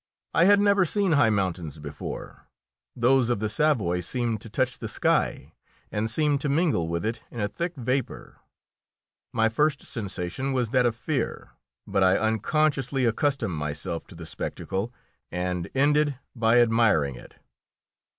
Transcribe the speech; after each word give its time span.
I 0.33 0.45
had 0.45 0.59
never 0.59 0.83
seen 0.83 1.11
high 1.11 1.29
mountains 1.29 1.77
before; 1.77 2.47
those 2.95 3.29
of 3.29 3.37
the 3.37 3.47
Savoy 3.49 3.99
seemed 3.99 4.41
to 4.41 4.49
touch 4.49 4.79
the 4.79 4.87
sky, 4.87 5.53
and 5.91 6.09
seemed 6.09 6.41
to 6.41 6.49
mingle 6.49 6.87
with 6.87 7.05
it 7.05 7.21
in 7.29 7.39
a 7.39 7.47
thick 7.47 7.75
vapour. 7.75 8.39
My 9.31 9.47
first 9.47 9.83
sensation 9.85 10.53
was 10.53 10.71
that 10.71 10.87
of 10.87 10.95
fear, 10.95 11.51
but 11.85 12.01
I 12.03 12.17
unconsciously 12.17 13.05
accustomed 13.05 13.53
myself 13.57 14.07
to 14.07 14.15
the 14.15 14.25
spectacle, 14.25 14.91
and 15.31 15.69
ended 15.75 16.17
by 16.35 16.61
admiring 16.61 17.13
it. 17.13 17.35